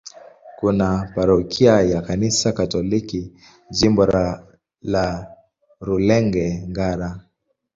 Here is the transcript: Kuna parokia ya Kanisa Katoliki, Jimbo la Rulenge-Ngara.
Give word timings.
Kuna 0.59 1.11
parokia 1.15 1.81
ya 1.81 2.01
Kanisa 2.01 2.51
Katoliki, 2.51 3.33
Jimbo 3.69 4.05
la 4.81 5.33
Rulenge-Ngara. 5.81 7.19